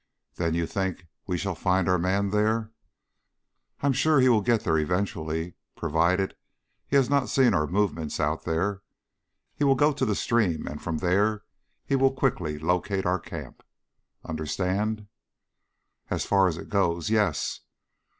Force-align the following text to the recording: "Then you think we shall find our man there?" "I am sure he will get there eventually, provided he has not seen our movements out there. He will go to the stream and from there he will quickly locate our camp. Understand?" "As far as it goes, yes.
"Then 0.37 0.55
you 0.55 0.65
think 0.65 1.05
we 1.27 1.37
shall 1.37 1.53
find 1.53 1.87
our 1.87 1.99
man 1.99 2.31
there?" 2.31 2.71
"I 3.83 3.85
am 3.85 3.93
sure 3.93 4.19
he 4.19 4.29
will 4.29 4.41
get 4.41 4.61
there 4.63 4.79
eventually, 4.79 5.53
provided 5.75 6.35
he 6.87 6.95
has 6.95 7.07
not 7.07 7.29
seen 7.29 7.53
our 7.53 7.67
movements 7.67 8.19
out 8.19 8.43
there. 8.43 8.81
He 9.53 9.63
will 9.63 9.75
go 9.75 9.93
to 9.93 10.03
the 10.03 10.15
stream 10.15 10.65
and 10.65 10.81
from 10.81 10.97
there 10.97 11.43
he 11.85 11.95
will 11.95 12.13
quickly 12.13 12.57
locate 12.57 13.05
our 13.05 13.19
camp. 13.19 13.61
Understand?" 14.25 15.05
"As 16.09 16.25
far 16.25 16.47
as 16.47 16.57
it 16.57 16.69
goes, 16.69 17.11
yes. 17.11 17.59